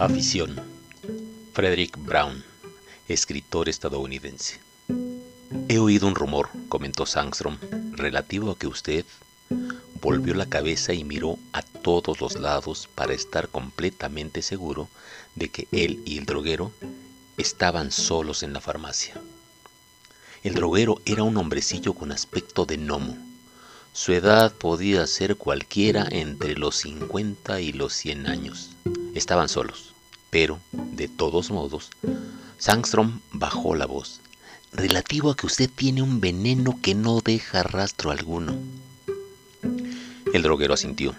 [0.00, 0.54] Afición.
[1.52, 2.44] Frederick Brown,
[3.08, 4.60] escritor estadounidense.
[5.68, 7.58] He oído un rumor, comentó Sangstrom,
[7.90, 9.04] relativo a que usted
[10.00, 14.88] volvió la cabeza y miró a todos los lados para estar completamente seguro
[15.34, 16.70] de que él y el droguero
[17.36, 19.20] estaban solos en la farmacia.
[20.44, 23.18] El droguero era un hombrecillo con aspecto de gnomo.
[23.92, 28.70] Su edad podía ser cualquiera entre los 50 y los 100 años.
[29.14, 29.94] Estaban solos,
[30.30, 31.90] pero, de todos modos,
[32.58, 34.20] Sangstrom bajó la voz.
[34.72, 38.58] Relativo a que usted tiene un veneno que no deja rastro alguno.
[40.32, 41.14] El droguero asintió.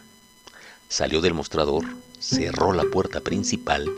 [0.87, 1.85] Salió del mostrador,
[2.19, 3.89] cerró la puerta principal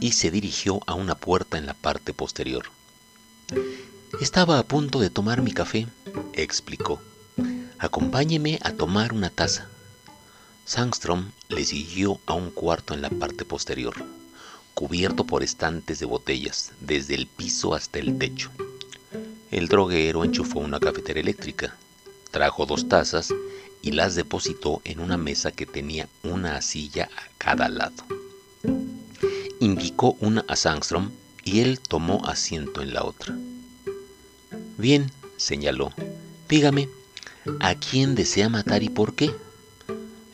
[0.00, 2.66] y se dirigió a una puerta en la parte posterior.
[4.20, 5.86] Estaba a punto de tomar mi café,
[6.32, 7.00] explicó.
[7.78, 9.68] Acompáñeme a tomar una taza.
[10.68, 13.94] Sangstrom le siguió a un cuarto en la parte posterior,
[14.74, 18.50] cubierto por estantes de botellas, desde el piso hasta el techo.
[19.50, 21.74] El droguero enchufó una cafetera eléctrica,
[22.30, 23.32] trajo dos tazas
[23.80, 28.04] y las depositó en una mesa que tenía una silla a cada lado.
[29.60, 31.12] Indicó una a Sangstrom
[31.44, 33.34] y él tomó asiento en la otra.
[34.76, 35.94] Bien, señaló,
[36.46, 36.90] dígame,
[37.58, 39.32] ¿a quién desea matar y por qué?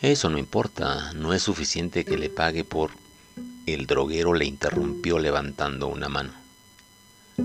[0.05, 2.91] Eso no importa, no es suficiente que le pague por...
[3.65, 6.31] El droguero le interrumpió levantando una mano.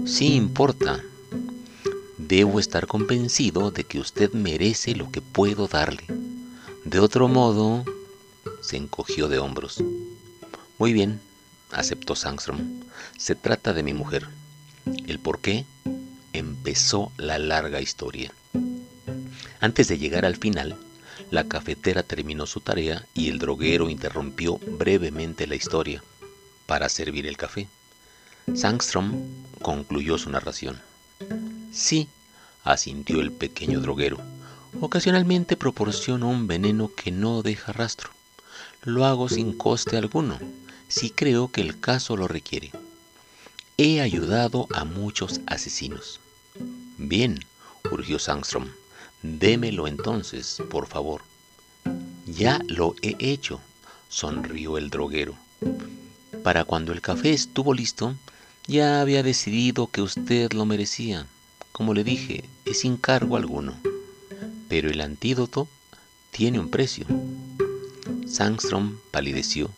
[0.06, 1.02] Sí importa,
[2.18, 6.04] debo estar convencido de que usted merece lo que puedo darle.
[6.84, 7.86] De otro modo,
[8.60, 9.82] se encogió de hombros.
[10.78, 11.22] Muy bien,
[11.72, 12.82] aceptó Sangstrom.
[13.18, 14.28] Se trata de mi mujer.
[15.08, 15.64] ¿El por qué?
[16.34, 18.34] Empezó la larga historia.
[19.62, 20.76] Antes de llegar al final,
[21.32, 26.04] la cafetera terminó su tarea y el droguero interrumpió brevemente la historia
[26.66, 27.68] para servir el café.
[28.56, 29.28] Sangstrom
[29.62, 30.80] concluyó su narración.
[31.72, 32.08] Sí,
[32.64, 34.20] asintió el pequeño droguero.
[34.82, 38.10] Ocasionalmente proporciono un veneno que no deja rastro.
[38.84, 40.40] Lo hago sin coste alguno,
[40.88, 42.72] si creo que el caso lo requiere.
[43.78, 46.20] He ayudado a muchos asesinos.
[46.98, 47.40] Bien,
[47.92, 48.68] urgió Sangstrom.
[49.22, 51.24] Démelo entonces, por favor.
[52.26, 53.60] Ya lo he hecho,
[54.08, 55.36] sonrió el droguero.
[56.44, 58.16] Para cuando el café estuvo listo,
[58.66, 61.26] ya había decidido que usted lo merecía.
[61.74, 63.76] Como le dije, es sin cargo alguno.
[64.70, 65.68] Pero el antídoto
[66.32, 67.06] tiene un precio.
[68.26, 69.72] Sangstrom palideció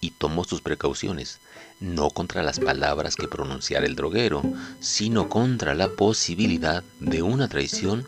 [0.00, 1.40] y tomó sus precauciones,
[1.80, 4.42] no contra las palabras que pronunciara el droguero,
[4.80, 8.06] sino contra la posibilidad de una traición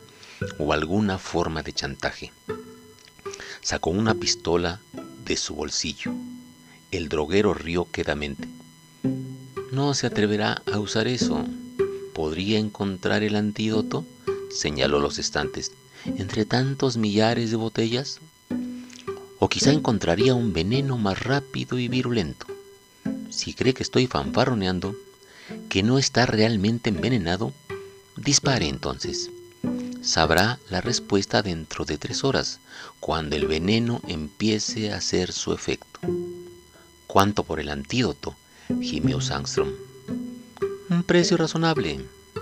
[0.59, 2.33] o alguna forma de chantaje.
[3.61, 4.81] Sacó una pistola
[5.25, 6.13] de su bolsillo.
[6.91, 8.49] El droguero rió quedamente.
[9.73, 11.45] No se atreverá a usar eso,
[12.19, 14.05] ¿Podría encontrar el antídoto?
[14.51, 15.71] señaló los estantes.
[16.05, 18.19] ¿Entre tantos millares de botellas?
[19.39, 22.49] O quizá encontraría un veneno más rápido y virulento.
[23.31, 24.97] Si cree que estoy fanfarroneando,
[25.69, 27.53] que no está realmente envenenado,
[28.17, 29.31] dispare entonces.
[30.03, 32.61] Sabrá la respuesta dentro de tres horas,
[33.01, 36.01] cuando el veneno empiece a hacer su efecto.
[37.07, 38.37] ¿Cuánto por el antídoto?
[38.81, 39.71] gimió Sangstrom.
[40.91, 42.01] Un precio razonable,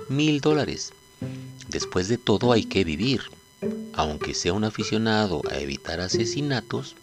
[0.09, 0.93] mil dólares.
[1.69, 3.23] Después de todo hay que vivir.
[3.95, 6.97] Aunque sea un aficionado a evitar asesinatos,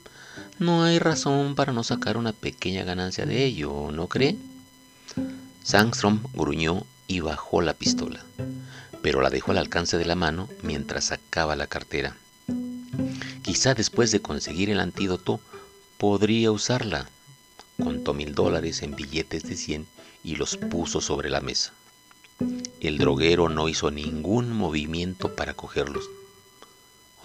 [0.60, 4.38] no hay razón para no sacar una pequeña ganancia de ello, ¿no cree?
[5.64, 8.24] Sangstrom gruñó y bajó la pistola,
[9.04, 12.16] pero la dejó al alcance de la mano mientras sacaba la cartera.
[13.44, 15.42] Quizá después de conseguir el antídoto
[15.98, 17.10] podría usarla.
[17.84, 19.88] Contó mil dólares en billetes de cien
[20.24, 21.74] y los puso sobre la mesa.
[22.80, 26.10] El droguero no hizo ningún movimiento para cogerlos.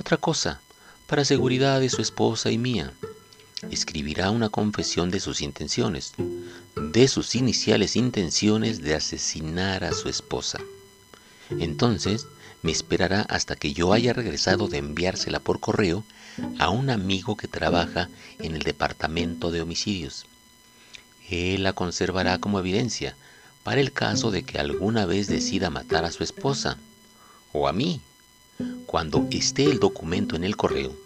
[0.00, 0.60] Otra cosa,
[1.06, 2.92] para seguridad de su esposa y mía,
[3.70, 6.14] escribirá una confesión de sus intenciones,
[6.74, 10.58] de sus iniciales intenciones de asesinar a su esposa.
[11.50, 12.26] Entonces
[12.62, 16.04] me esperará hasta que yo haya regresado de enviársela por correo
[16.58, 18.08] a un amigo que trabaja
[18.38, 20.26] en el departamento de homicidios.
[21.30, 23.16] Él la conservará como evidencia
[23.62, 26.78] para el caso de que alguna vez decida matar a su esposa
[27.52, 28.00] o a mí.
[28.86, 30.96] Cuando esté el documento en el correo,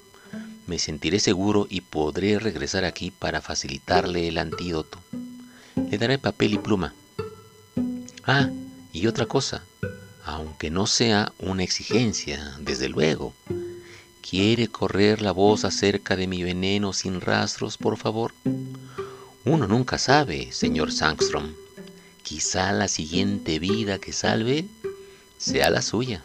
[0.66, 4.98] me sentiré seguro y podré regresar aquí para facilitarle el antídoto.
[5.90, 6.94] Le daré papel y pluma.
[8.24, 8.48] Ah,
[8.92, 9.64] y otra cosa,
[10.24, 13.34] aunque no sea una exigencia, desde luego.
[14.28, 18.32] ¿Quiere correr la voz acerca de mi veneno sin rastros, por favor?
[19.44, 21.52] Uno nunca sabe, señor Sangstrom.
[22.22, 24.66] Quizá la siguiente vida que salve
[25.38, 26.22] sea la suya.